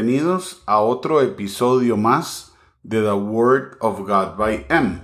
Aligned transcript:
Bienvenidos 0.00 0.62
a 0.66 0.78
otro 0.78 1.22
episodio 1.22 1.96
más 1.96 2.52
de 2.84 3.02
The 3.02 3.14
Word 3.14 3.78
of 3.80 3.98
God 4.02 4.36
by 4.36 4.64
M. 4.68 5.02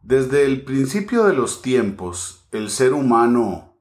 Desde 0.00 0.44
el 0.44 0.64
principio 0.64 1.24
de 1.24 1.32
los 1.32 1.60
tiempos, 1.60 2.46
el 2.52 2.70
ser 2.70 2.92
humano 2.92 3.76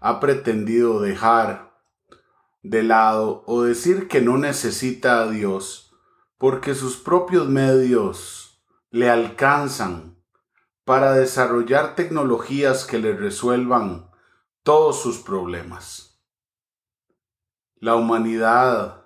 ha 0.00 0.20
pretendido 0.20 1.02
dejar 1.02 1.74
de 2.62 2.82
lado 2.82 3.44
o 3.46 3.60
decir 3.60 4.08
que 4.08 4.22
no 4.22 4.38
necesita 4.38 5.20
a 5.20 5.28
Dios 5.28 5.94
porque 6.38 6.74
sus 6.74 6.96
propios 6.96 7.46
medios 7.46 8.64
le 8.90 9.10
alcanzan 9.10 10.16
para 10.86 11.12
desarrollar 11.12 11.94
tecnologías 11.94 12.86
que 12.86 12.98
le 12.98 13.14
resuelvan 13.14 14.08
todos 14.62 15.02
sus 15.02 15.18
problemas. 15.18 16.13
La 17.84 17.96
humanidad 17.96 19.04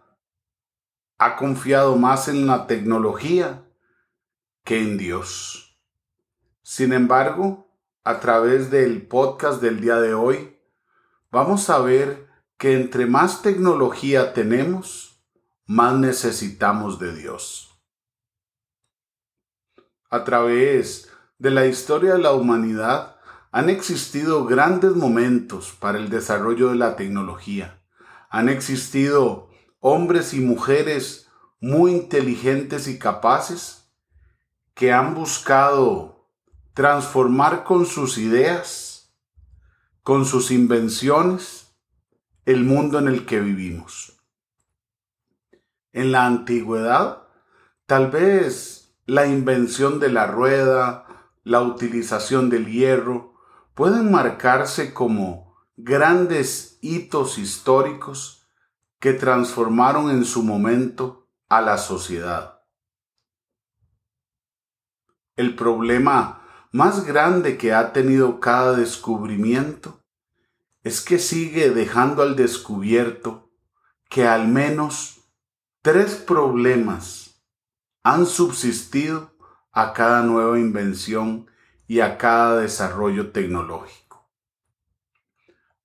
ha 1.18 1.34
confiado 1.34 1.96
más 1.96 2.28
en 2.28 2.46
la 2.46 2.68
tecnología 2.68 3.64
que 4.62 4.80
en 4.80 4.98
Dios. 4.98 5.76
Sin 6.62 6.92
embargo, 6.92 7.74
a 8.04 8.20
través 8.20 8.70
del 8.70 9.04
podcast 9.04 9.60
del 9.60 9.80
día 9.80 9.96
de 9.96 10.14
hoy, 10.14 10.60
vamos 11.32 11.68
a 11.70 11.80
ver 11.80 12.28
que 12.56 12.74
entre 12.74 13.06
más 13.06 13.42
tecnología 13.42 14.32
tenemos, 14.32 15.24
más 15.66 15.94
necesitamos 15.94 17.00
de 17.00 17.16
Dios. 17.16 17.82
A 20.08 20.22
través 20.22 21.10
de 21.36 21.50
la 21.50 21.66
historia 21.66 22.12
de 22.12 22.20
la 22.20 22.32
humanidad 22.32 23.16
han 23.50 23.70
existido 23.70 24.44
grandes 24.44 24.94
momentos 24.94 25.72
para 25.80 25.98
el 25.98 26.10
desarrollo 26.10 26.68
de 26.68 26.76
la 26.76 26.94
tecnología. 26.94 27.77
Han 28.30 28.48
existido 28.48 29.48
hombres 29.80 30.34
y 30.34 30.40
mujeres 30.40 31.28
muy 31.60 31.92
inteligentes 31.92 32.88
y 32.88 32.98
capaces 32.98 33.90
que 34.74 34.92
han 34.92 35.14
buscado 35.14 36.28
transformar 36.74 37.64
con 37.64 37.86
sus 37.86 38.18
ideas, 38.18 39.12
con 40.02 40.24
sus 40.24 40.50
invenciones, 40.50 41.74
el 42.44 42.64
mundo 42.64 42.98
en 42.98 43.08
el 43.08 43.26
que 43.26 43.40
vivimos. 43.40 44.22
En 45.92 46.12
la 46.12 46.26
antigüedad, 46.26 47.24
tal 47.86 48.10
vez 48.10 48.94
la 49.06 49.26
invención 49.26 49.98
de 49.98 50.10
la 50.10 50.26
rueda, 50.26 51.06
la 51.42 51.60
utilización 51.60 52.50
del 52.50 52.66
hierro, 52.66 53.34
pueden 53.74 54.10
marcarse 54.10 54.94
como 54.94 55.47
grandes 55.80 56.76
hitos 56.80 57.38
históricos 57.38 58.44
que 58.98 59.12
transformaron 59.12 60.10
en 60.10 60.24
su 60.24 60.42
momento 60.42 61.28
a 61.48 61.60
la 61.60 61.78
sociedad. 61.78 62.62
El 65.36 65.54
problema 65.54 66.42
más 66.72 67.04
grande 67.06 67.56
que 67.56 67.72
ha 67.72 67.92
tenido 67.92 68.40
cada 68.40 68.76
descubrimiento 68.76 70.02
es 70.82 71.00
que 71.00 71.20
sigue 71.20 71.70
dejando 71.70 72.22
al 72.22 72.34
descubierto 72.34 73.52
que 74.10 74.26
al 74.26 74.48
menos 74.48 75.20
tres 75.80 76.16
problemas 76.16 77.40
han 78.02 78.26
subsistido 78.26 79.32
a 79.70 79.92
cada 79.92 80.22
nueva 80.22 80.58
invención 80.58 81.48
y 81.86 82.00
a 82.00 82.18
cada 82.18 82.62
desarrollo 82.62 83.30
tecnológico. 83.30 84.07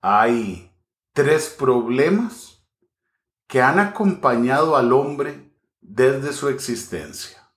Hay 0.06 0.70
tres 1.14 1.48
problemas 1.48 2.62
que 3.46 3.62
han 3.62 3.78
acompañado 3.78 4.76
al 4.76 4.92
hombre 4.92 5.50
desde 5.80 6.34
su 6.34 6.50
existencia. 6.50 7.50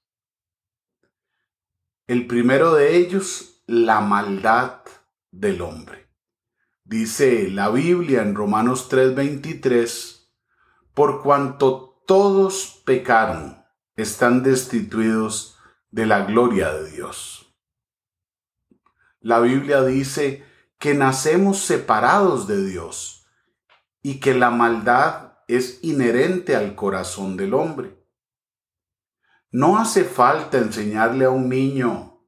El 2.07 2.25
primero 2.25 2.73
de 2.73 2.95
ellos, 2.95 3.61
la 3.67 3.99
maldad 3.99 4.79
del 5.29 5.61
hombre. 5.61 6.09
Dice 6.85 7.49
la 7.49 7.67
Biblia 7.67 8.21
en 8.21 8.33
Romanos 8.33 8.87
3:23, 8.87 10.31
por 10.93 11.21
cuanto 11.21 12.01
todos 12.07 12.81
pecaron, 12.85 13.61
están 13.97 14.41
destituidos 14.41 15.59
de 15.91 16.05
la 16.05 16.23
gloria 16.23 16.71
de 16.71 16.91
Dios. 16.91 17.53
La 19.19 19.41
Biblia 19.41 19.83
dice 19.83 20.46
que 20.77 20.93
nacemos 20.93 21.59
separados 21.59 22.47
de 22.47 22.65
Dios 22.65 23.27
y 24.01 24.19
que 24.19 24.33
la 24.33 24.51
maldad 24.51 25.39
es 25.47 25.79
inherente 25.83 26.55
al 26.55 26.75
corazón 26.75 27.37
del 27.37 27.53
hombre. 27.53 27.97
No 29.49 29.77
hace 29.79 30.03
falta 30.03 30.57
enseñarle 30.57 31.25
a 31.25 31.29
un 31.29 31.49
niño 31.49 32.21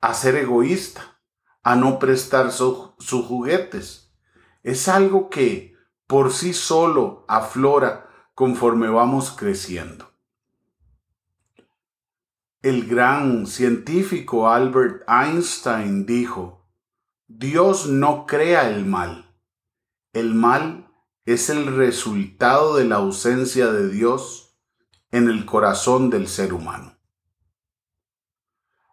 a 0.00 0.12
ser 0.12 0.36
egoísta, 0.36 1.20
a 1.62 1.76
no 1.76 1.98
prestar 1.98 2.52
sus 2.52 3.26
juguetes. 3.26 4.14
Es 4.62 4.88
algo 4.88 5.30
que 5.30 5.74
por 6.06 6.32
sí 6.32 6.52
solo 6.52 7.24
aflora 7.26 8.10
conforme 8.34 8.88
vamos 8.88 9.30
creciendo. 9.30 10.10
El 12.60 12.86
gran 12.86 13.46
científico 13.46 14.48
Albert 14.48 15.08
Einstein 15.08 16.06
dijo, 16.06 16.63
Dios 17.26 17.86
no 17.86 18.26
crea 18.26 18.68
el 18.68 18.84
mal. 18.84 19.34
El 20.12 20.34
mal 20.34 20.92
es 21.24 21.48
el 21.48 21.74
resultado 21.74 22.76
de 22.76 22.84
la 22.84 22.96
ausencia 22.96 23.72
de 23.72 23.88
Dios 23.88 24.58
en 25.10 25.28
el 25.30 25.46
corazón 25.46 26.10
del 26.10 26.28
ser 26.28 26.52
humano. 26.52 26.98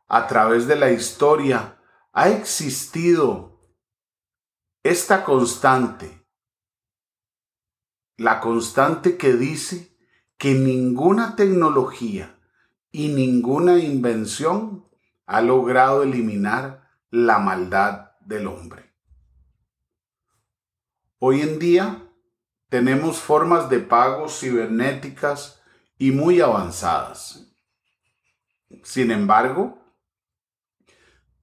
A 0.07 0.27
través 0.27 0.65
de 0.65 0.77
la 0.77 0.91
historia 0.91 1.77
ha 2.13 2.29
existido 2.29 3.59
esta 4.81 5.25
constante, 5.25 6.25
la 8.15 8.39
constante 8.39 9.17
que 9.17 9.33
dice 9.33 9.97
que 10.37 10.53
ninguna 10.53 11.35
tecnología 11.35 12.39
y 12.91 13.09
ninguna 13.09 13.77
invención 13.77 14.89
ha 15.25 15.41
logrado 15.41 16.03
eliminar 16.03 16.89
la 17.09 17.37
maldad 17.37 18.10
del 18.25 18.47
hombre. 18.47 18.91
Hoy 21.19 21.41
en 21.41 21.59
día 21.59 22.01
tenemos 22.69 23.19
formas 23.19 23.69
de 23.69 23.79
pago 23.79 24.27
cibernéticas 24.29 25.61
y 25.97 26.11
muy 26.11 26.41
avanzadas. 26.41 27.47
Sin 28.83 29.11
embargo, 29.11 29.77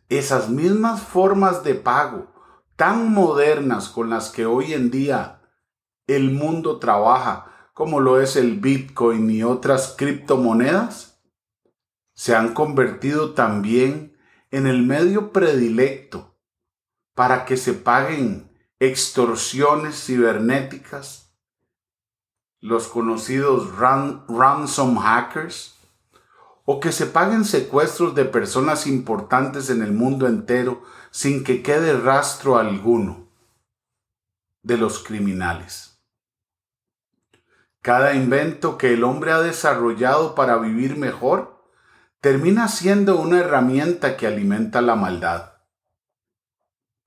esas 0.09 0.49
mismas 0.49 1.03
formas 1.03 1.63
de 1.63 1.75
pago 1.75 2.33
tan 2.77 3.13
modernas 3.13 3.89
con 3.89 4.09
las 4.11 4.31
que 4.31 4.47
hoy 4.47 4.73
en 4.73 4.91
día 4.91 5.43
el 6.07 6.31
mundo 6.31 6.79
trabaja, 6.79 7.71
como 7.75 8.01
lo 8.01 8.21
es 8.21 8.35
el 8.37 8.59
Bitcoin 8.59 9.31
y 9.31 9.43
otras 9.43 9.95
criptomonedas, 9.97 11.21
se 12.15 12.35
han 12.35 12.55
convertido 12.55 13.35
también 13.35 14.17
en 14.51 14.67
el 14.67 14.83
medio 14.83 15.33
predilecto 15.33 16.38
para 17.19 17.45
que 17.47 17.57
se 17.57 17.73
paguen 17.73 18.49
extorsiones 18.79 20.05
cibernéticas 20.05 21.35
los 22.61 22.87
conocidos 22.87 23.77
ransom 23.77 24.99
hackers, 24.99 25.75
o 26.65 26.79
que 26.79 26.93
se 26.93 27.07
paguen 27.07 27.45
secuestros 27.45 28.15
de 28.15 28.25
personas 28.25 28.87
importantes 28.87 29.69
en 29.69 29.83
el 29.83 29.91
mundo 29.91 30.29
entero 30.29 30.85
sin 31.11 31.43
que 31.43 31.61
quede 31.61 31.99
rastro 31.99 32.57
alguno 32.57 33.27
de 34.63 34.77
los 34.77 35.01
criminales. 35.01 36.01
Cada 37.83 38.15
invento 38.15 38.79
que 38.79 38.95
el 38.95 39.03
hombre 39.03 39.33
ha 39.33 39.41
desarrollado 39.41 40.37
para 40.37 40.57
vivir 40.59 40.97
mejor 40.97 41.65
termina 42.21 42.69
siendo 42.69 43.19
una 43.19 43.41
herramienta 43.41 44.17
que 44.17 44.29
alimenta 44.29 44.81
la 44.81 44.95
maldad. 44.95 45.48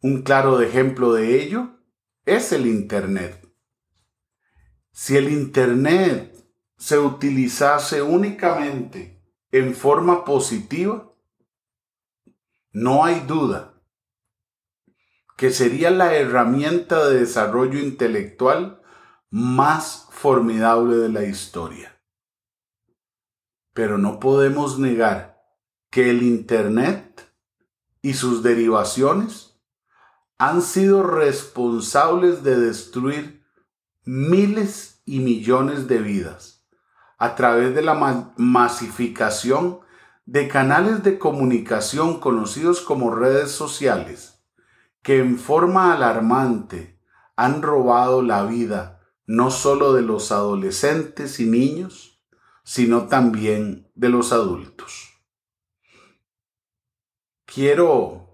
Un 0.04 0.24
claro 0.24 0.60
ejemplo 0.62 1.14
de 1.14 1.44
ello 1.44 1.78
es 2.26 2.52
el 2.54 2.66
Internet. 2.66 3.48
Si 4.92 5.16
el 5.16 5.30
Internet 5.30 6.36
se 6.76 6.98
utilizase 6.98 8.02
únicamente 8.02 9.24
en 9.52 9.76
forma 9.76 10.26
positiva, 10.26 11.14
no 12.72 13.06
hay 13.06 13.20
duda 13.20 13.80
que 15.38 15.52
sería 15.52 15.92
la 15.92 16.16
herramienta 16.16 17.08
de 17.08 17.20
desarrollo 17.20 17.78
intelectual 17.78 18.82
más 19.30 20.08
formidable 20.10 20.98
de 20.98 21.10
la 21.10 21.26
historia. 21.26 22.02
Pero 23.74 24.00
no 24.00 24.20
podemos 24.20 24.80
negar 24.80 25.44
que 25.92 26.10
el 26.10 26.24
Internet 26.24 27.32
y 28.02 28.16
sus 28.16 28.42
derivaciones 28.42 29.51
han 30.42 30.64
sido 30.64 31.04
responsables 31.04 32.42
de 32.42 32.60
destruir 32.60 33.46
miles 34.06 35.04
y 35.06 35.20
millones 35.20 35.88
de 35.88 36.00
vidas 36.00 36.66
a 37.20 37.36
través 37.36 37.76
de 37.76 37.84
la 37.84 38.34
masificación 38.38 39.82
de 40.26 40.48
canales 40.48 41.04
de 41.04 41.20
comunicación 41.20 42.20
conocidos 42.20 42.82
como 42.82 43.14
redes 43.14 43.52
sociales, 43.52 44.44
que 45.04 45.20
en 45.20 45.38
forma 45.38 45.94
alarmante 45.94 47.00
han 47.36 47.62
robado 47.62 48.24
la 48.24 48.44
vida 48.44 49.00
no 49.28 49.52
solo 49.52 49.94
de 49.94 50.02
los 50.02 50.32
adolescentes 50.32 51.40
y 51.40 51.46
niños, 51.46 52.20
sino 52.64 53.08
también 53.08 53.92
de 53.94 54.10
los 54.10 54.34
adultos. 54.34 55.22
Quiero 57.46 58.31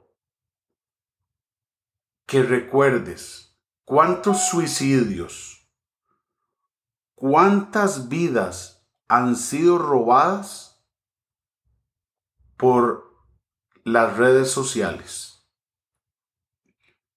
que 2.28 2.44
recuerdes 2.44 3.58
cuántos 3.86 4.50
suicidios, 4.50 5.66
cuántas 7.16 8.10
vidas 8.10 8.86
han 9.08 9.38
sido 9.38 9.78
robadas 9.78 10.86
por 12.58 13.16
las 13.86 14.18
redes 14.18 14.52
sociales. 14.52 15.48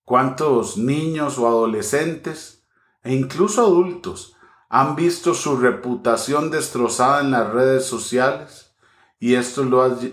¿Cuántos 0.05 0.77
niños 0.77 1.39
o 1.39 1.49
adolescentes 1.49 2.69
e 3.03 3.13
incluso 3.13 3.63
adultos 3.63 4.37
han 4.69 4.95
visto 4.95 5.35
su 5.35 5.57
reputación 5.57 6.53
destrozada 6.53 7.21
en 7.21 7.33
las 7.33 7.53
redes 7.53 7.85
sociales 7.85 8.77
y 9.19 9.35
esto 9.35 9.65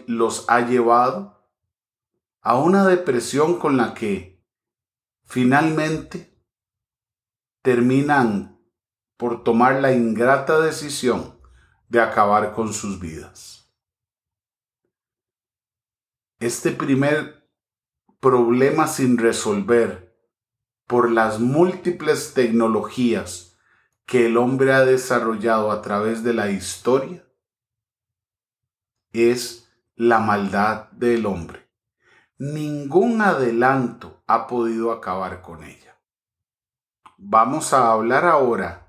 los 0.07 0.45
ha 0.49 0.61
llevado 0.61 1.47
a 2.41 2.57
una 2.57 2.88
depresión 2.88 3.59
con 3.59 3.77
la 3.77 3.94
que 3.94 4.36
finalmente 5.27 6.33
terminan 7.62 8.59
por 9.18 9.44
tomar 9.44 9.81
la 9.81 9.91
ingrata 9.91 10.59
decisión 10.59 11.39
de 11.89 12.01
acabar 12.01 12.53
con 12.53 12.74
sus 12.74 13.00
vidas. 13.00 13.71
Este 16.39 16.71
primer 16.71 17.47
problema 18.19 18.88
sin 18.88 19.18
resolver 19.18 20.15
por 20.85 21.12
las 21.12 21.39
múltiples 21.39 22.33
tecnologías 22.33 23.57
que 24.06 24.27
el 24.27 24.38
hombre 24.38 24.73
ha 24.73 24.85
desarrollado 24.85 25.71
a 25.71 25.81
través 25.81 26.23
de 26.23 26.33
la 26.33 26.50
historia 26.50 27.27
es 29.12 29.69
la 29.95 30.19
maldad 30.19 30.89
del 30.91 31.25
hombre. 31.25 31.66
Ningún 32.39 33.21
adelanto 33.23 34.23
ha 34.27 34.45
podido 34.45 34.91
acabar 34.91 35.41
con 35.41 35.63
ella. 35.63 35.99
Vamos 37.17 37.73
a 37.73 37.91
hablar 37.91 38.25
ahora 38.25 38.87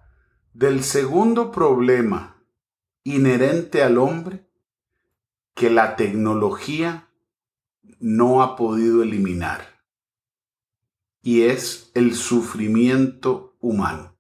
del 0.52 0.84
segundo 0.84 1.50
problema 1.50 2.44
inherente 3.04 3.82
al 3.82 3.96
hombre 3.96 4.46
que 5.54 5.70
la 5.70 5.96
tecnología 5.96 7.08
no 8.00 8.42
ha 8.42 8.54
podido 8.54 9.02
eliminar 9.02 9.82
y 11.22 11.44
es 11.44 11.90
el 11.94 12.14
sufrimiento 12.14 13.56
humano. 13.60 14.18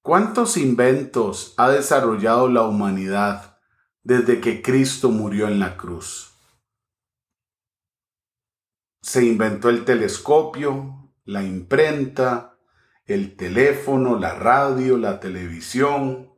¿Cuántos 0.00 0.56
inventos 0.56 1.52
ha 1.58 1.68
desarrollado 1.68 2.48
la 2.48 2.62
humanidad 2.62 3.58
desde 4.02 4.40
que 4.40 4.62
Cristo 4.62 5.10
murió 5.10 5.46
en 5.46 5.60
la 5.60 5.76
cruz? 5.76 6.31
Se 9.02 9.24
inventó 9.24 9.68
el 9.68 9.84
telescopio, 9.84 11.10
la 11.24 11.42
imprenta, 11.42 12.56
el 13.04 13.36
teléfono, 13.36 14.16
la 14.18 14.34
radio, 14.34 14.96
la 14.96 15.18
televisión. 15.18 16.32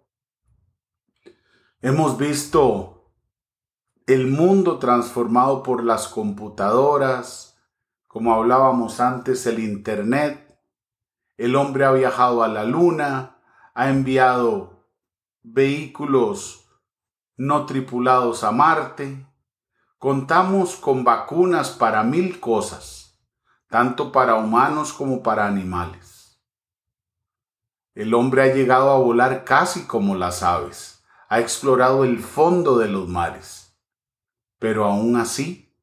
Hemos 1.82 2.16
visto 2.16 3.12
el 4.06 4.26
mundo 4.26 4.78
transformado 4.78 5.62
por 5.62 5.84
las 5.84 6.08
computadoras, 6.08 7.58
como 8.08 8.34
hablábamos 8.34 8.98
antes, 8.98 9.46
el 9.46 9.58
Internet. 9.58 10.58
El 11.36 11.56
hombre 11.56 11.84
ha 11.84 11.92
viajado 11.92 12.42
a 12.42 12.48
la 12.48 12.64
luna, 12.64 13.38
ha 13.74 13.90
enviado 13.90 14.88
vehículos 15.42 16.66
no 17.36 17.66
tripulados 17.66 18.44
a 18.44 18.52
Marte. 18.52 19.26
Contamos 20.04 20.76
con 20.76 21.02
vacunas 21.02 21.70
para 21.70 22.02
mil 22.02 22.38
cosas, 22.38 23.18
tanto 23.70 24.12
para 24.12 24.34
humanos 24.34 24.92
como 24.92 25.22
para 25.22 25.46
animales. 25.46 26.38
El 27.94 28.12
hombre 28.12 28.42
ha 28.42 28.54
llegado 28.54 28.90
a 28.90 28.98
volar 28.98 29.44
casi 29.44 29.86
como 29.86 30.14
las 30.14 30.42
aves, 30.42 31.02
ha 31.30 31.40
explorado 31.40 32.04
el 32.04 32.18
fondo 32.18 32.76
de 32.76 32.88
los 32.88 33.08
mares, 33.08 33.80
pero 34.58 34.84
aún 34.84 35.16
así 35.16 35.74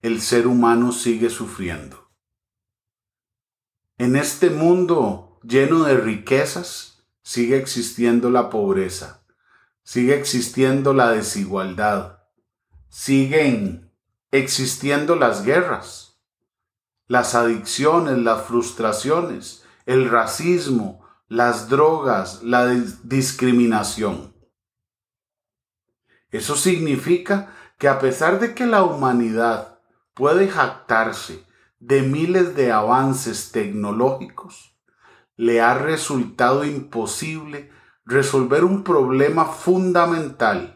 el 0.00 0.22
ser 0.22 0.46
humano 0.46 0.90
sigue 0.90 1.28
sufriendo. 1.28 2.08
En 3.98 4.16
este 4.16 4.48
mundo 4.48 5.40
lleno 5.42 5.84
de 5.84 5.98
riquezas 5.98 7.06
sigue 7.20 7.58
existiendo 7.58 8.30
la 8.30 8.48
pobreza, 8.48 9.26
sigue 9.82 10.18
existiendo 10.18 10.94
la 10.94 11.10
desigualdad, 11.10 12.15
siguen 12.88 13.92
existiendo 14.30 15.16
las 15.16 15.44
guerras, 15.44 16.20
las 17.06 17.34
adicciones, 17.34 18.18
las 18.18 18.42
frustraciones, 18.46 19.64
el 19.86 20.10
racismo, 20.10 21.04
las 21.28 21.68
drogas, 21.68 22.42
la 22.42 22.66
discriminación. 23.04 24.34
Eso 26.30 26.56
significa 26.56 27.52
que 27.78 27.88
a 27.88 27.98
pesar 27.98 28.40
de 28.40 28.54
que 28.54 28.66
la 28.66 28.82
humanidad 28.82 29.78
puede 30.14 30.48
jactarse 30.48 31.44
de 31.78 32.02
miles 32.02 32.56
de 32.56 32.72
avances 32.72 33.52
tecnológicos, 33.52 34.76
le 35.36 35.60
ha 35.60 35.74
resultado 35.74 36.64
imposible 36.64 37.70
resolver 38.04 38.64
un 38.64 38.82
problema 38.82 39.44
fundamental, 39.44 40.75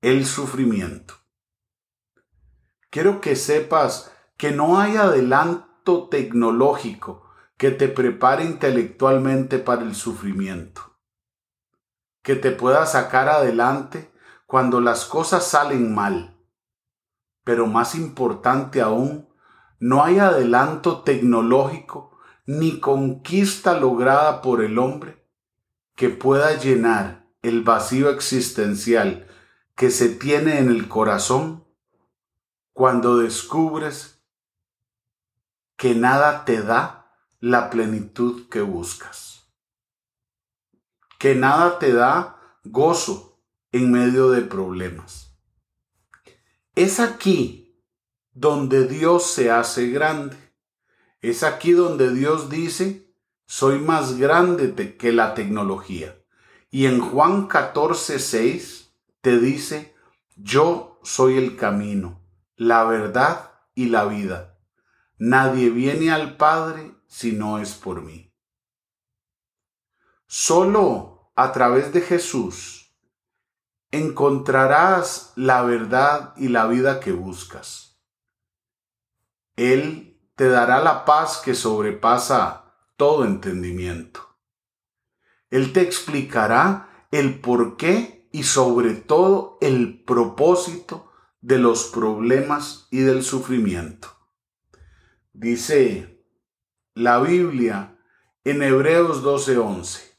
el 0.00 0.26
sufrimiento. 0.26 1.14
Quiero 2.90 3.20
que 3.20 3.36
sepas 3.36 4.12
que 4.36 4.50
no 4.50 4.78
hay 4.78 4.96
adelanto 4.96 6.08
tecnológico 6.08 7.28
que 7.56 7.70
te 7.70 7.88
prepare 7.88 8.44
intelectualmente 8.44 9.58
para 9.58 9.82
el 9.82 9.94
sufrimiento, 9.94 10.96
que 12.22 12.36
te 12.36 12.50
pueda 12.52 12.86
sacar 12.86 13.28
adelante 13.28 14.12
cuando 14.46 14.80
las 14.80 15.04
cosas 15.04 15.46
salen 15.46 15.94
mal 15.94 16.38
pero 17.48 17.66
más 17.66 17.94
importante 17.94 18.82
aún, 18.82 19.26
no 19.80 20.04
hay 20.04 20.18
adelanto 20.18 21.00
tecnológico 21.00 22.18
ni 22.44 22.78
conquista 22.78 23.80
lograda 23.80 24.42
por 24.42 24.62
el 24.62 24.78
hombre 24.78 25.24
que 25.94 26.10
pueda 26.10 26.58
llenar 26.58 27.24
el 27.40 27.62
vacío 27.62 28.10
existencial 28.10 29.27
que 29.78 29.92
se 29.92 30.08
tiene 30.08 30.58
en 30.58 30.70
el 30.70 30.88
corazón 30.88 31.64
cuando 32.72 33.16
descubres 33.18 34.20
que 35.76 35.94
nada 35.94 36.44
te 36.44 36.62
da 36.62 37.16
la 37.38 37.70
plenitud 37.70 38.48
que 38.48 38.60
buscas, 38.60 39.48
que 41.20 41.36
nada 41.36 41.78
te 41.78 41.92
da 41.92 42.58
gozo 42.64 43.40
en 43.70 43.92
medio 43.92 44.30
de 44.30 44.42
problemas. 44.42 45.38
Es 46.74 46.98
aquí 46.98 47.80
donde 48.32 48.88
Dios 48.88 49.30
se 49.30 49.52
hace 49.52 49.90
grande. 49.90 50.36
Es 51.20 51.44
aquí 51.44 51.70
donde 51.70 52.12
Dios 52.12 52.50
dice, 52.50 53.14
soy 53.46 53.78
más 53.78 54.18
grande 54.18 54.96
que 54.96 55.12
la 55.12 55.34
tecnología. 55.34 56.20
Y 56.68 56.86
en 56.86 57.00
Juan 57.00 57.46
14, 57.46 58.18
6 58.18 58.87
te 59.20 59.38
dice, 59.38 59.94
yo 60.36 61.00
soy 61.02 61.38
el 61.38 61.56
camino, 61.56 62.22
la 62.56 62.84
verdad 62.84 63.52
y 63.74 63.86
la 63.86 64.04
vida. 64.04 64.58
Nadie 65.18 65.70
viene 65.70 66.10
al 66.10 66.36
Padre 66.36 66.94
si 67.06 67.32
no 67.32 67.58
es 67.58 67.74
por 67.74 68.02
mí. 68.02 68.32
Solo 70.26 71.32
a 71.34 71.52
través 71.52 71.92
de 71.92 72.00
Jesús 72.02 72.94
encontrarás 73.90 75.32
la 75.34 75.62
verdad 75.62 76.34
y 76.36 76.48
la 76.48 76.66
vida 76.66 77.00
que 77.00 77.12
buscas. 77.12 78.00
Él 79.56 80.20
te 80.36 80.48
dará 80.48 80.80
la 80.80 81.04
paz 81.04 81.38
que 81.44 81.54
sobrepasa 81.54 82.74
todo 82.96 83.24
entendimiento. 83.24 84.36
Él 85.50 85.72
te 85.72 85.80
explicará 85.80 87.06
el 87.10 87.40
porqué 87.40 88.17
y 88.38 88.44
sobre 88.44 88.94
todo 88.94 89.58
el 89.60 90.00
propósito 90.04 91.10
de 91.40 91.58
los 91.58 91.86
problemas 91.86 92.86
y 92.92 92.98
del 92.98 93.24
sufrimiento. 93.24 94.16
Dice 95.32 96.24
la 96.94 97.18
Biblia 97.18 97.98
en 98.44 98.62
Hebreos 98.62 99.24
12:11. 99.24 100.16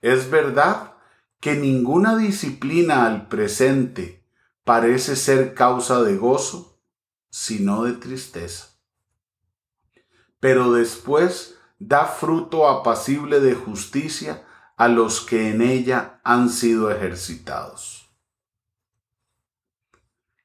Es 0.00 0.28
verdad 0.28 0.96
que 1.38 1.54
ninguna 1.54 2.16
disciplina 2.16 3.06
al 3.06 3.28
presente 3.28 4.26
parece 4.64 5.14
ser 5.14 5.54
causa 5.54 6.02
de 6.02 6.16
gozo, 6.16 6.82
sino 7.30 7.84
de 7.84 7.92
tristeza. 7.92 8.76
Pero 10.40 10.72
después 10.72 11.56
da 11.78 12.06
fruto 12.06 12.68
apacible 12.68 13.38
de 13.38 13.54
justicia 13.54 14.44
a 14.82 14.88
los 14.88 15.20
que 15.20 15.50
en 15.50 15.62
ella 15.62 16.20
han 16.24 16.50
sido 16.50 16.90
ejercitados. 16.90 18.10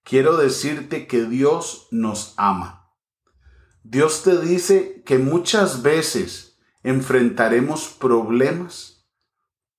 Quiero 0.04 0.38
decirte 0.38 1.08
que 1.08 1.26
Dios 1.26 1.88
nos 1.90 2.36
ama. 2.38 2.94
Dios 3.82 4.22
te 4.22 4.40
dice 4.40 5.02
que 5.08 5.18
muchas 5.18 5.82
veces 5.82 6.56
enfrentaremos 6.84 7.88
problemas 7.88 9.10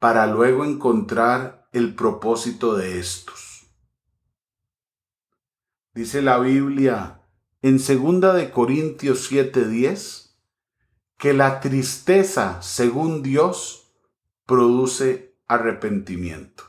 para 0.00 0.26
luego 0.26 0.64
encontrar 0.64 1.68
el 1.72 1.94
propósito 1.94 2.74
de 2.74 2.98
estos. 2.98 3.70
Dice 5.94 6.20
la 6.20 6.40
Biblia 6.40 7.22
en 7.62 7.78
2 7.78 8.34
de 8.34 8.50
Corintios 8.50 9.30
7:10 9.30 10.36
que 11.16 11.32
la 11.32 11.60
tristeza, 11.60 12.60
según 12.60 13.22
Dios, 13.22 13.87
produce 14.48 15.38
arrepentimiento. 15.46 16.64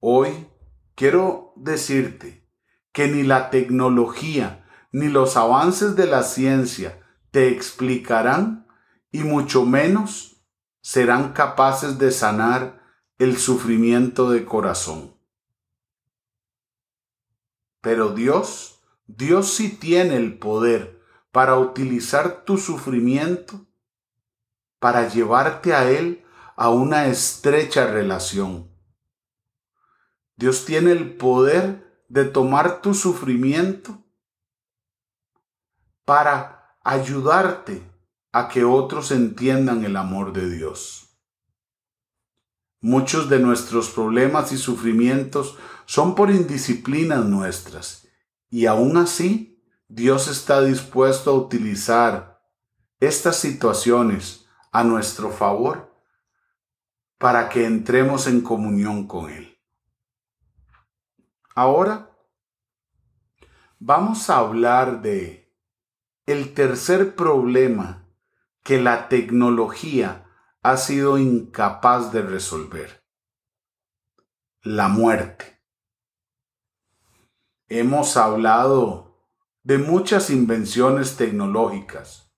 Hoy 0.00 0.48
quiero 0.96 1.52
decirte 1.54 2.50
que 2.90 3.06
ni 3.06 3.22
la 3.22 3.50
tecnología 3.50 4.68
ni 4.90 5.06
los 5.06 5.36
avances 5.36 5.94
de 5.94 6.08
la 6.08 6.24
ciencia 6.24 7.00
te 7.30 7.46
explicarán 7.50 8.66
y 9.12 9.20
mucho 9.20 9.64
menos 9.64 10.44
serán 10.80 11.32
capaces 11.32 12.00
de 12.00 12.10
sanar 12.10 12.82
el 13.18 13.36
sufrimiento 13.36 14.30
de 14.30 14.44
corazón. 14.44 15.16
Pero 17.80 18.14
Dios, 18.16 18.80
Dios 19.06 19.54
sí 19.54 19.68
tiene 19.68 20.16
el 20.16 20.40
poder 20.40 21.00
para 21.30 21.56
utilizar 21.56 22.44
tu 22.44 22.58
sufrimiento 22.58 23.64
para 24.78 25.08
llevarte 25.08 25.74
a 25.74 25.90
Él 25.90 26.24
a 26.56 26.70
una 26.70 27.06
estrecha 27.06 27.86
relación. 27.86 28.70
Dios 30.36 30.64
tiene 30.64 30.92
el 30.92 31.16
poder 31.16 32.04
de 32.08 32.24
tomar 32.24 32.80
tu 32.80 32.94
sufrimiento 32.94 34.04
para 36.04 36.76
ayudarte 36.84 37.82
a 38.32 38.48
que 38.48 38.64
otros 38.64 39.10
entiendan 39.10 39.84
el 39.84 39.96
amor 39.96 40.32
de 40.32 40.48
Dios. 40.48 41.18
Muchos 42.80 43.28
de 43.28 43.38
nuestros 43.40 43.90
problemas 43.90 44.52
y 44.52 44.58
sufrimientos 44.58 45.56
son 45.86 46.14
por 46.14 46.30
indisciplinas 46.30 47.24
nuestras 47.24 48.06
y 48.50 48.66
aún 48.66 48.96
así 48.96 49.62
Dios 49.88 50.28
está 50.28 50.62
dispuesto 50.62 51.30
a 51.30 51.34
utilizar 51.34 52.42
estas 53.00 53.36
situaciones 53.36 54.45
a 54.76 54.84
nuestro 54.84 55.30
favor 55.30 55.90
para 57.16 57.48
que 57.48 57.64
entremos 57.64 58.26
en 58.26 58.42
comunión 58.42 59.08
con 59.08 59.30
Él. 59.30 59.58
Ahora 61.54 62.14
vamos 63.78 64.28
a 64.28 64.36
hablar 64.36 65.00
de 65.00 65.50
el 66.26 66.52
tercer 66.52 67.16
problema 67.16 68.06
que 68.62 68.78
la 68.78 69.08
tecnología 69.08 70.30
ha 70.62 70.76
sido 70.76 71.16
incapaz 71.16 72.12
de 72.12 72.20
resolver. 72.20 73.02
La 74.60 74.88
muerte. 74.88 75.58
Hemos 77.68 78.18
hablado 78.18 79.24
de 79.62 79.78
muchas 79.78 80.28
invenciones 80.28 81.16
tecnológicas. 81.16 82.30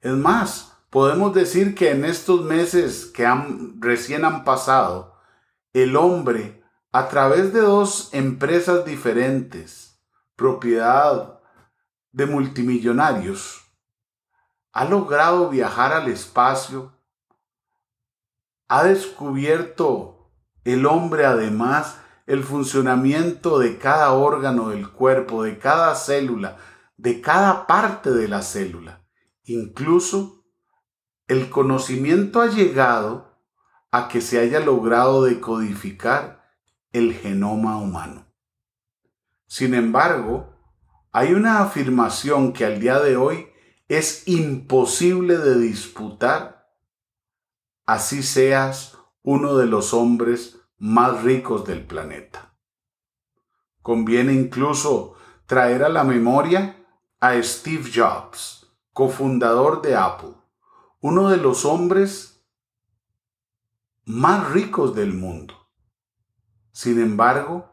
Es 0.00 0.12
más, 0.12 0.77
podemos 0.90 1.34
decir 1.34 1.74
que 1.74 1.90
en 1.90 2.04
estos 2.04 2.42
meses 2.42 3.06
que 3.06 3.26
recién 3.78 4.24
han 4.24 4.44
pasado, 4.44 5.14
el 5.72 5.96
hombre, 5.96 6.62
a 6.92 7.08
través 7.08 7.52
de 7.52 7.60
dos 7.60 8.08
empresas 8.12 8.84
diferentes, 8.84 10.00
propiedad 10.36 11.40
de 12.12 12.26
multimillonarios, 12.26 13.62
ha 14.72 14.84
logrado 14.84 15.50
viajar 15.50 15.92
al 15.92 16.08
espacio, 16.08 16.92
ha 18.68 18.84
descubierto 18.84 20.30
el 20.64 20.86
hombre 20.86 21.24
además 21.24 21.98
el 22.26 22.44
funcionamiento 22.44 23.58
de 23.58 23.78
cada 23.78 24.12
órgano 24.12 24.68
del 24.68 24.90
cuerpo, 24.90 25.42
de 25.42 25.58
cada 25.58 25.94
célula, 25.94 26.58
de 26.98 27.22
cada 27.22 27.66
parte 27.66 28.10
de 28.10 28.28
la 28.28 28.42
célula. 28.42 29.02
Incluso 29.44 30.37
el 31.28 31.50
conocimiento 31.50 32.40
ha 32.40 32.46
llegado 32.46 33.38
a 33.90 34.08
que 34.08 34.22
se 34.22 34.40
haya 34.40 34.60
logrado 34.60 35.24
decodificar 35.24 36.42
el 36.92 37.14
genoma 37.14 37.78
humano. 37.78 38.26
Sin 39.46 39.74
embargo, 39.74 40.54
hay 41.12 41.34
una 41.34 41.60
afirmación 41.60 42.52
que 42.52 42.64
al 42.64 42.80
día 42.80 42.98
de 43.00 43.16
hoy 43.16 43.48
es 43.88 44.26
imposible 44.26 45.38
de 45.38 45.58
disputar, 45.58 46.70
así 47.86 48.22
seas 48.22 48.98
uno 49.22 49.56
de 49.56 49.66
los 49.66 49.92
hombres 49.92 50.60
más 50.78 51.22
ricos 51.22 51.66
del 51.66 51.86
planeta. 51.86 52.54
Conviene 53.82 54.32
incluso 54.32 55.14
traer 55.46 55.82
a 55.82 55.88
la 55.88 56.04
memoria 56.04 56.86
a 57.20 57.42
Steve 57.42 57.90
Jobs, 57.94 58.66
cofundador 58.92 59.82
de 59.82 59.96
Apple, 59.96 60.34
uno 61.00 61.28
de 61.28 61.36
los 61.36 61.64
hombres 61.64 62.44
más 64.04 64.50
ricos 64.50 64.94
del 64.94 65.14
mundo. 65.14 65.54
Sin 66.72 67.00
embargo, 67.00 67.72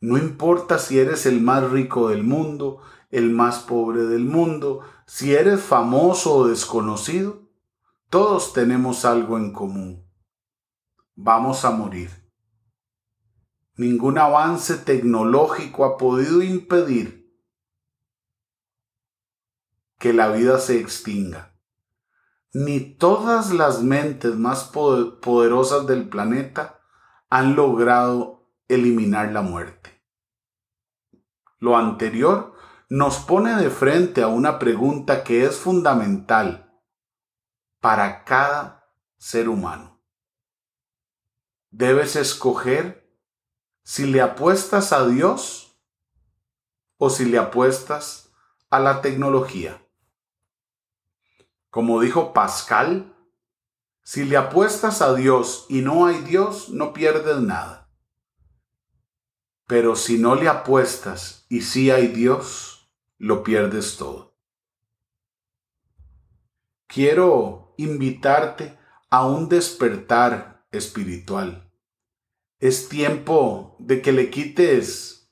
no 0.00 0.18
importa 0.18 0.78
si 0.78 0.98
eres 0.98 1.24
el 1.26 1.40
más 1.40 1.70
rico 1.70 2.08
del 2.08 2.24
mundo, 2.24 2.82
el 3.10 3.30
más 3.30 3.60
pobre 3.60 4.02
del 4.02 4.24
mundo, 4.24 4.80
si 5.06 5.34
eres 5.34 5.62
famoso 5.62 6.34
o 6.34 6.48
desconocido, 6.48 7.48
todos 8.10 8.52
tenemos 8.52 9.04
algo 9.04 9.38
en 9.38 9.52
común. 9.52 10.06
Vamos 11.14 11.64
a 11.64 11.70
morir. 11.70 12.10
Ningún 13.76 14.18
avance 14.18 14.76
tecnológico 14.76 15.84
ha 15.84 15.96
podido 15.96 16.42
impedir 16.42 17.32
que 19.98 20.12
la 20.12 20.28
vida 20.28 20.58
se 20.58 20.78
extinga. 20.78 21.57
Ni 22.52 22.80
todas 22.80 23.52
las 23.52 23.82
mentes 23.82 24.34
más 24.36 24.64
poderosas 24.64 25.86
del 25.86 26.08
planeta 26.08 26.80
han 27.28 27.56
logrado 27.56 28.50
eliminar 28.68 29.32
la 29.32 29.42
muerte. 29.42 30.02
Lo 31.58 31.76
anterior 31.76 32.54
nos 32.88 33.18
pone 33.18 33.56
de 33.56 33.68
frente 33.68 34.22
a 34.22 34.28
una 34.28 34.58
pregunta 34.58 35.24
que 35.24 35.44
es 35.44 35.56
fundamental 35.56 36.72
para 37.80 38.24
cada 38.24 38.90
ser 39.18 39.48
humano. 39.48 40.00
Debes 41.70 42.16
escoger 42.16 43.12
si 43.82 44.06
le 44.06 44.22
apuestas 44.22 44.92
a 44.92 45.06
Dios 45.06 45.78
o 46.96 47.10
si 47.10 47.26
le 47.26 47.38
apuestas 47.38 48.32
a 48.70 48.78
la 48.78 49.02
tecnología. 49.02 49.82
Como 51.70 52.00
dijo 52.00 52.32
Pascal, 52.32 53.14
si 54.02 54.24
le 54.24 54.36
apuestas 54.36 55.02
a 55.02 55.14
Dios 55.14 55.66
y 55.68 55.82
no 55.82 56.06
hay 56.06 56.18
Dios, 56.22 56.70
no 56.70 56.92
pierdes 56.92 57.40
nada. 57.40 57.90
Pero 59.66 59.96
si 59.96 60.18
no 60.18 60.34
le 60.34 60.48
apuestas 60.48 61.44
y 61.50 61.60
sí 61.60 61.90
hay 61.90 62.08
Dios, 62.08 62.90
lo 63.18 63.42
pierdes 63.42 63.98
todo. 63.98 64.34
Quiero 66.86 67.74
invitarte 67.76 68.78
a 69.10 69.26
un 69.26 69.48
despertar 69.50 70.66
espiritual. 70.70 71.70
Es 72.60 72.88
tiempo 72.88 73.76
de 73.78 74.00
que 74.00 74.12
le 74.12 74.30
quites 74.30 75.30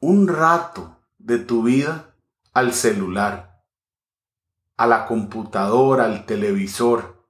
un 0.00 0.28
rato 0.28 1.00
de 1.18 1.38
tu 1.38 1.62
vida 1.62 2.16
al 2.52 2.72
celular, 2.72 3.57
a 4.78 4.86
la 4.86 5.06
computadora, 5.06 6.06
al 6.06 6.24
televisor. 6.24 7.26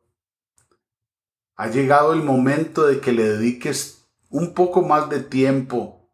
Ha 1.57 1.69
llegado 1.69 2.13
el 2.13 2.23
momento 2.23 2.87
de 2.87 3.01
que 3.01 3.11
le 3.11 3.25
dediques 3.25 4.09
un 4.29 4.55
poco 4.55 4.83
más 4.83 5.09
de 5.09 5.21
tiempo 5.21 6.09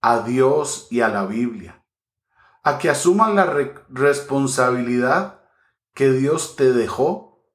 a 0.00 0.20
Dios 0.20 0.86
y 0.90 1.00
a 1.00 1.08
la 1.08 1.26
Biblia. 1.26 1.74
a 2.64 2.78
que 2.78 2.90
asumas 2.90 3.34
la 3.34 3.46
responsabilidad 3.88 5.40
que 5.94 6.10
Dios 6.12 6.54
te 6.54 6.72
dejó 6.72 7.50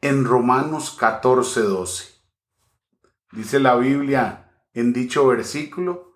en 0.00 0.24
Romanos 0.24 0.96
14, 0.98 1.60
12. 1.60 2.14
Dice 3.32 3.60
la 3.60 3.74
Biblia 3.76 4.64
en 4.72 4.94
dicho 4.94 5.26
versículo, 5.26 6.14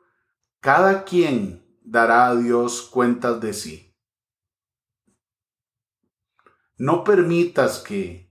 cada 0.60 1.04
quien 1.04 1.78
dará 1.82 2.28
a 2.28 2.36
Dios 2.36 2.82
cuentas 2.82 3.40
de 3.40 3.52
sí. 3.52 3.93
No 6.76 7.04
permitas 7.04 7.78
que 7.78 8.28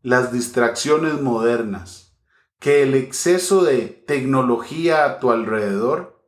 las 0.00 0.32
distracciones 0.32 1.20
modernas, 1.20 2.16
que 2.58 2.82
el 2.82 2.94
exceso 2.94 3.64
de 3.64 3.86
tecnología 3.86 5.04
a 5.04 5.20
tu 5.20 5.30
alrededor 5.30 6.24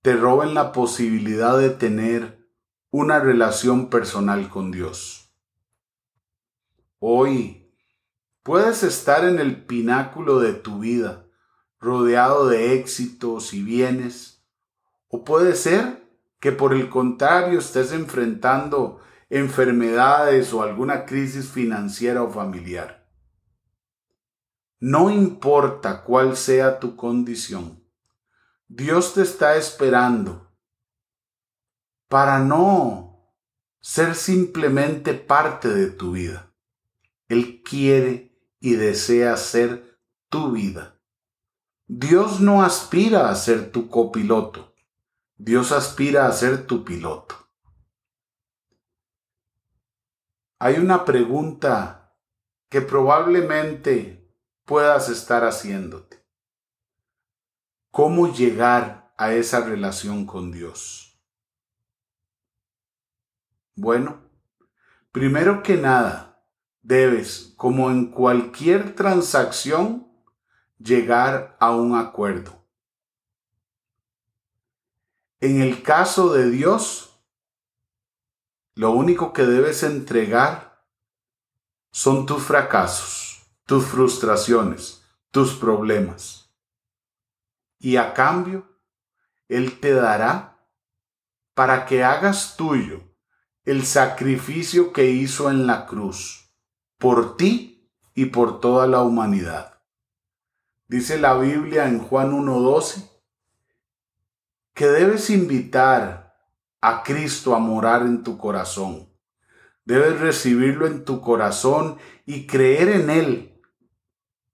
te 0.00 0.16
roben 0.16 0.54
la 0.54 0.72
posibilidad 0.72 1.58
de 1.58 1.70
tener 1.70 2.48
una 2.90 3.20
relación 3.20 3.90
personal 3.90 4.48
con 4.48 4.70
Dios. 4.70 5.30
Hoy 7.00 7.70
puedes 8.42 8.82
estar 8.82 9.26
en 9.26 9.38
el 9.38 9.62
pináculo 9.64 10.38
de 10.38 10.54
tu 10.54 10.78
vida, 10.78 11.26
rodeado 11.80 12.48
de 12.48 12.78
éxitos 12.78 13.52
y 13.52 13.62
bienes. 13.62 14.42
O 15.08 15.22
puede 15.22 15.54
ser 15.54 16.02
que 16.40 16.50
por 16.50 16.72
el 16.72 16.88
contrario 16.88 17.58
estés 17.58 17.92
enfrentando 17.92 19.00
enfermedades 19.34 20.52
o 20.52 20.62
alguna 20.62 21.04
crisis 21.04 21.48
financiera 21.48 22.22
o 22.22 22.30
familiar. 22.30 23.04
No 24.78 25.10
importa 25.10 26.04
cuál 26.04 26.36
sea 26.36 26.78
tu 26.78 26.94
condición, 26.94 27.82
Dios 28.68 29.14
te 29.14 29.22
está 29.22 29.56
esperando 29.56 30.54
para 32.06 32.38
no 32.38 33.32
ser 33.80 34.14
simplemente 34.14 35.14
parte 35.14 35.68
de 35.68 35.90
tu 35.90 36.12
vida. 36.12 36.52
Él 37.28 37.60
quiere 37.64 38.38
y 38.60 38.74
desea 38.76 39.36
ser 39.36 39.98
tu 40.28 40.52
vida. 40.52 41.00
Dios 41.88 42.40
no 42.40 42.62
aspira 42.62 43.30
a 43.30 43.34
ser 43.34 43.72
tu 43.72 43.88
copiloto, 43.88 44.76
Dios 45.36 45.72
aspira 45.72 46.28
a 46.28 46.32
ser 46.32 46.68
tu 46.68 46.84
piloto. 46.84 47.43
Hay 50.64 50.78
una 50.78 51.04
pregunta 51.04 52.16
que 52.70 52.80
probablemente 52.80 54.34
puedas 54.64 55.10
estar 55.10 55.44
haciéndote. 55.44 56.24
¿Cómo 57.90 58.32
llegar 58.32 59.12
a 59.18 59.34
esa 59.34 59.60
relación 59.60 60.24
con 60.24 60.52
Dios? 60.52 61.20
Bueno, 63.74 64.22
primero 65.12 65.62
que 65.62 65.76
nada, 65.76 66.42
debes, 66.80 67.52
como 67.58 67.90
en 67.90 68.10
cualquier 68.10 68.94
transacción, 68.94 70.10
llegar 70.78 71.58
a 71.60 71.72
un 71.72 71.94
acuerdo. 71.94 72.66
En 75.40 75.60
el 75.60 75.82
caso 75.82 76.32
de 76.32 76.48
Dios, 76.48 77.13
lo 78.74 78.90
único 78.90 79.32
que 79.32 79.44
debes 79.46 79.82
entregar 79.82 80.84
son 81.92 82.26
tus 82.26 82.42
fracasos, 82.42 83.42
tus 83.66 83.84
frustraciones, 83.84 85.04
tus 85.30 85.54
problemas. 85.54 86.50
Y 87.78 87.96
a 87.96 88.14
cambio, 88.14 88.66
Él 89.48 89.78
te 89.78 89.92
dará 89.92 90.58
para 91.54 91.86
que 91.86 92.02
hagas 92.02 92.56
tuyo 92.56 93.02
el 93.64 93.86
sacrificio 93.86 94.92
que 94.92 95.06
hizo 95.10 95.50
en 95.50 95.66
la 95.66 95.86
cruz, 95.86 96.50
por 96.98 97.36
ti 97.36 97.88
y 98.14 98.26
por 98.26 98.60
toda 98.60 98.86
la 98.86 99.02
humanidad. 99.02 99.80
Dice 100.88 101.18
la 101.18 101.34
Biblia 101.34 101.86
en 101.86 102.00
Juan 102.00 102.32
1.12 102.32 103.08
que 104.74 104.86
debes 104.88 105.30
invitar 105.30 106.23
a 106.86 107.02
Cristo 107.02 107.54
a 107.54 107.58
morar 107.58 108.02
en 108.02 108.22
tu 108.22 108.36
corazón. 108.36 109.08
Debes 109.86 110.20
recibirlo 110.20 110.86
en 110.86 111.06
tu 111.06 111.22
corazón 111.22 111.96
y 112.26 112.46
creer 112.46 112.90
en 112.90 113.08
Él 113.08 113.62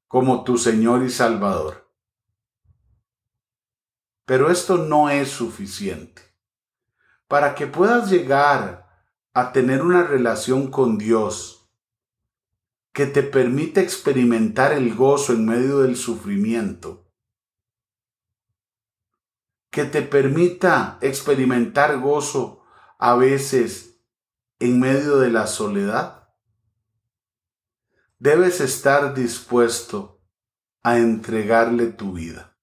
como 0.07 0.45
tu 0.45 0.57
Señor 0.57 1.03
y 1.03 1.11
Salvador. 1.11 1.93
Pero 4.27 4.49
esto 4.49 4.79
no 4.79 5.11
es 5.11 5.29
suficiente. 5.29 6.23
Para 7.27 7.57
que 7.57 7.67
puedas 7.67 8.09
llegar 8.09 8.89
a 9.35 9.51
tener 9.51 9.83
una 9.83 10.05
relación 10.05 10.71
con 10.71 10.99
Dios, 10.99 11.69
que 12.93 13.07
te 13.07 13.25
permite 13.25 13.81
experimentar 13.81 14.73
el 14.73 14.95
gozo 14.95 15.33
en 15.33 15.47
medio 15.47 15.81
del 15.81 15.97
sufrimiento, 15.97 17.00
que 19.71 19.85
te 19.85 20.03
permita 20.03 20.99
experimentar 21.01 21.99
gozo 21.99 22.65
a 22.99 23.15
veces 23.15 24.01
en 24.59 24.81
medio 24.81 25.19
de 25.19 25.31
la 25.31 25.47
soledad. 25.47 26.29
Debes 28.19 28.61
estar 28.61 29.15
dispuesto 29.15 30.21
a 30.83 30.99
entregarle 30.99 31.87
tu 31.87 32.13
vida. 32.13 32.57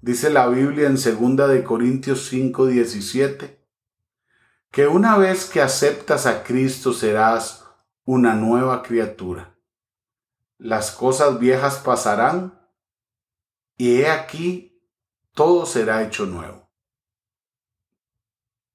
Dice 0.00 0.30
la 0.30 0.48
Biblia 0.48 0.88
en 0.88 0.96
2 0.96 1.48
de 1.48 1.64
Corintios 1.64 2.30
5:17 2.30 3.56
que 4.70 4.86
una 4.86 5.16
vez 5.16 5.46
que 5.46 5.62
aceptas 5.62 6.26
a 6.26 6.42
Cristo 6.42 6.92
serás 6.92 7.64
una 8.04 8.34
nueva 8.34 8.82
criatura. 8.82 9.58
Las 10.58 10.90
cosas 10.90 11.38
viejas 11.38 11.78
pasarán 11.78 12.60
y 13.78 14.00
he 14.00 14.10
aquí 14.10 14.75
todo 15.36 15.66
será 15.66 16.02
hecho 16.02 16.24
nuevo. 16.24 16.72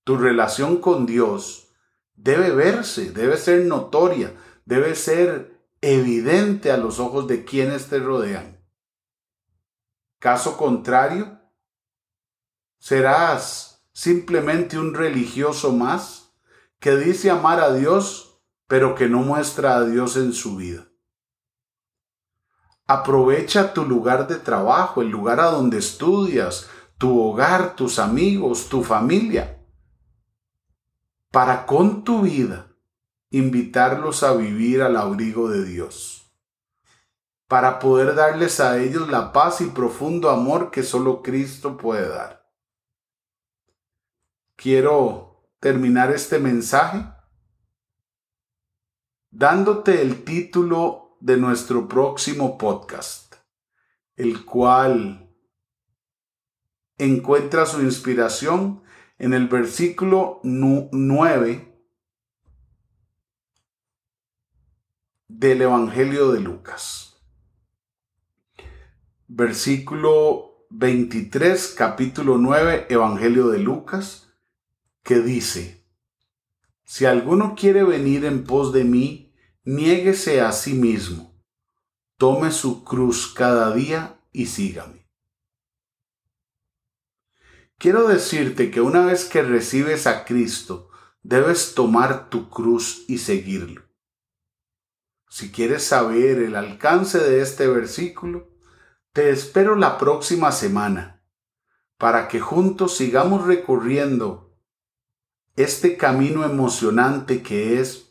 Tu 0.04 0.16
relación 0.16 0.78
con 0.80 1.08
Dios 1.08 1.74
debe 2.14 2.52
verse, 2.52 3.12
debe 3.12 3.38
ser 3.38 3.66
notoria, 3.66 4.36
debe 4.66 4.94
ser 4.96 5.60
evidente 5.82 6.72
a 6.72 6.78
los 6.78 7.00
ojos 7.00 7.26
de 7.28 7.46
quienes 7.46 7.88
te 7.88 7.98
rodean. 7.98 8.64
Caso 10.20 10.56
contrario, 10.56 11.42
serás 12.78 13.84
simplemente 13.92 14.78
un 14.78 14.94
religioso 14.94 15.74
más 15.74 16.36
que 16.80 16.96
dice 16.96 17.32
amar 17.32 17.60
a 17.60 17.74
Dios 17.74 18.40
pero 18.68 18.94
que 18.94 19.10
no 19.10 19.24
muestra 19.24 19.78
a 19.78 19.84
Dios 19.84 20.16
en 20.16 20.32
su 20.32 20.58
vida. 20.58 20.91
Aprovecha 22.92 23.74
tu 23.74 23.86
lugar 23.86 24.28
de 24.28 24.36
trabajo, 24.36 25.02
el 25.02 25.08
lugar 25.08 25.40
a 25.40 25.46
donde 25.46 25.78
estudias, 25.78 26.70
tu 26.98 27.22
hogar, 27.22 27.74
tus 27.74 28.00
amigos, 28.00 28.68
tu 28.68 28.84
familia, 28.84 29.66
para 31.32 31.66
con 31.66 32.04
tu 32.04 32.24
vida 32.24 32.68
invitarlos 33.30 34.24
a 34.24 34.34
vivir 34.34 34.82
al 34.82 34.98
abrigo 34.98 35.48
de 35.48 35.64
Dios, 35.64 36.36
para 37.48 37.80
poder 37.80 38.14
darles 38.14 38.60
a 38.60 38.78
ellos 38.78 39.10
la 39.10 39.32
paz 39.32 39.62
y 39.62 39.68
profundo 39.68 40.30
amor 40.30 40.70
que 40.70 40.84
solo 40.84 41.22
Cristo 41.22 41.78
puede 41.78 42.10
dar. 42.10 42.46
Quiero 44.58 45.48
terminar 45.62 46.12
este 46.12 46.40
mensaje 46.40 47.06
dándote 49.30 50.02
el 50.02 50.26
título 50.26 51.01
de 51.22 51.38
nuestro 51.38 51.88
próximo 51.88 52.58
podcast, 52.58 53.36
el 54.16 54.44
cual 54.44 55.30
encuentra 56.98 57.66
su 57.66 57.82
inspiración 57.82 58.82
en 59.20 59.34
el 59.34 59.48
versículo 59.48 60.40
9 60.44 61.86
del 65.28 65.62
Evangelio 65.62 66.32
de 66.32 66.40
Lucas. 66.40 67.22
Versículo 69.28 70.66
23, 70.72 71.76
capítulo 71.78 72.40
9, 72.40 72.88
Evangelio 72.90 73.50
de 73.50 73.60
Lucas, 73.60 74.34
que 75.04 75.20
dice, 75.20 75.86
si 76.84 77.06
alguno 77.06 77.54
quiere 77.56 77.84
venir 77.84 78.26
en 78.26 78.44
pos 78.44 78.74
de 78.74 78.84
mí, 78.86 79.21
niéguese 79.64 80.42
a 80.42 80.52
sí 80.52 80.74
mismo, 80.74 81.40
tome 82.18 82.52
su 82.52 82.84
cruz 82.84 83.34
cada 83.34 83.74
día 83.74 84.20
y 84.32 84.48
sígame. 84.48 85.10
Quiero 87.78 88.08
decirte 88.08 88.70
que 88.70 88.82
una 88.82 89.06
vez 89.06 89.26
que 89.26 89.42
recibes 89.42 90.06
a 90.06 90.26
Cristo, 90.26 90.90
debes 91.24 91.74
tomar 91.74 92.30
tu 92.30 92.50
cruz 92.50 93.06
y 93.08 93.18
seguirlo. 93.18 93.84
Si 95.28 95.52
quieres 95.52 95.84
saber 95.84 96.40
el 96.40 96.56
alcance 96.56 97.18
de 97.18 97.42
este 97.42 97.68
versículo, 97.68 98.52
te 99.14 99.30
espero 99.30 99.76
la 99.76 99.98
próxima 99.98 100.52
semana 100.52 101.24
para 101.98 102.28
que 102.28 102.40
juntos 102.40 102.98
sigamos 102.98 103.46
recorriendo 103.46 104.58
este 105.56 105.98
camino 105.98 106.46
emocionante 106.46 107.44
que 107.44 107.80
es 107.80 108.11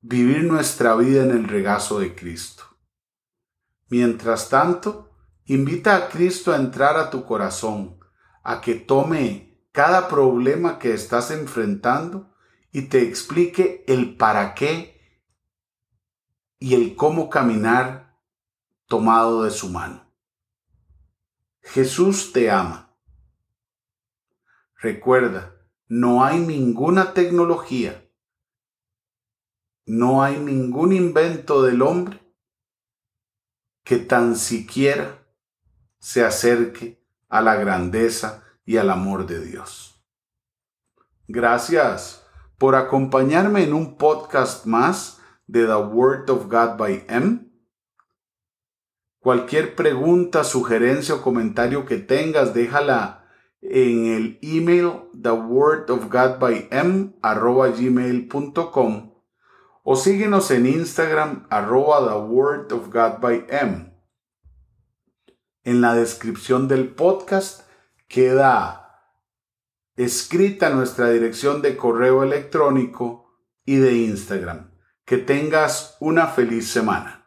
vivir 0.00 0.44
nuestra 0.44 0.94
vida 0.94 1.22
en 1.22 1.30
el 1.30 1.48
regazo 1.48 2.00
de 2.00 2.14
Cristo. 2.14 2.64
Mientras 3.88 4.48
tanto, 4.48 5.10
invita 5.44 5.96
a 5.96 6.08
Cristo 6.08 6.52
a 6.52 6.56
entrar 6.56 6.96
a 6.96 7.10
tu 7.10 7.24
corazón, 7.24 7.98
a 8.42 8.60
que 8.60 8.74
tome 8.74 9.64
cada 9.72 10.08
problema 10.08 10.78
que 10.78 10.94
estás 10.94 11.30
enfrentando 11.30 12.34
y 12.72 12.82
te 12.82 13.02
explique 13.02 13.84
el 13.86 14.16
para 14.16 14.54
qué 14.54 15.00
y 16.58 16.74
el 16.74 16.94
cómo 16.94 17.30
caminar 17.30 18.16
tomado 18.86 19.44
de 19.44 19.50
su 19.50 19.68
mano. 19.68 20.10
Jesús 21.62 22.32
te 22.32 22.50
ama. 22.50 22.96
Recuerda, 24.76 25.56
no 25.88 26.24
hay 26.24 26.38
ninguna 26.38 27.12
tecnología, 27.12 28.09
no 29.90 30.22
hay 30.22 30.38
ningún 30.38 30.92
invento 30.92 31.62
del 31.62 31.82
hombre 31.82 32.20
que 33.82 33.96
tan 33.96 34.36
siquiera 34.36 35.26
se 35.98 36.24
acerque 36.24 37.04
a 37.28 37.42
la 37.42 37.56
grandeza 37.56 38.44
y 38.64 38.76
al 38.76 38.88
amor 38.90 39.26
de 39.26 39.44
Dios. 39.44 40.00
Gracias 41.26 42.24
por 42.56 42.76
acompañarme 42.76 43.64
en 43.64 43.74
un 43.74 43.96
podcast 43.96 44.64
más 44.64 45.20
de 45.48 45.66
The 45.66 45.74
Word 45.74 46.30
of 46.30 46.44
God 46.44 46.76
by 46.76 47.04
M. 47.08 47.50
Cualquier 49.18 49.74
pregunta, 49.74 50.44
sugerencia 50.44 51.16
o 51.16 51.22
comentario 51.22 51.84
que 51.84 51.96
tengas, 51.96 52.54
déjala 52.54 53.26
en 53.60 54.06
el 54.06 54.38
email 54.40 55.10
thewordofgodbym 55.20 57.14
o 59.82 59.96
síguenos 59.96 60.50
en 60.50 60.66
Instagram 60.66 61.46
arroba. 61.50 61.98
En 65.62 65.80
la 65.80 65.94
descripción 65.94 66.68
del 66.68 66.88
podcast 66.94 67.62
queda 68.08 68.80
escrita 69.96 70.70
nuestra 70.70 71.10
dirección 71.10 71.62
de 71.62 71.76
correo 71.76 72.22
electrónico 72.22 73.36
y 73.64 73.76
de 73.76 73.94
Instagram. 73.94 74.70
Que 75.04 75.18
tengas 75.18 75.96
una 76.00 76.26
feliz 76.28 76.70
semana. 76.70 77.19